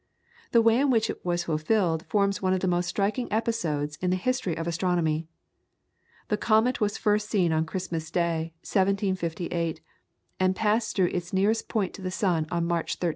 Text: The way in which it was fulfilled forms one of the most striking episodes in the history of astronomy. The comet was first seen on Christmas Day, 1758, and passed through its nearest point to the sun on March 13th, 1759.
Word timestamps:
The 0.51 0.63
way 0.63 0.79
in 0.79 0.89
which 0.89 1.11
it 1.11 1.23
was 1.23 1.43
fulfilled 1.43 2.07
forms 2.07 2.41
one 2.41 2.53
of 2.53 2.61
the 2.61 2.67
most 2.67 2.87
striking 2.87 3.31
episodes 3.31 3.99
in 4.01 4.09
the 4.09 4.15
history 4.15 4.57
of 4.57 4.65
astronomy. 4.65 5.27
The 6.29 6.37
comet 6.37 6.81
was 6.81 6.97
first 6.97 7.29
seen 7.29 7.51
on 7.53 7.67
Christmas 7.67 8.09
Day, 8.09 8.53
1758, 8.65 9.79
and 10.39 10.55
passed 10.55 10.95
through 10.95 11.11
its 11.13 11.33
nearest 11.33 11.69
point 11.69 11.93
to 11.93 12.01
the 12.01 12.09
sun 12.09 12.47
on 12.49 12.65
March 12.65 12.93
13th, 12.99 13.03
1759. 13.03 13.09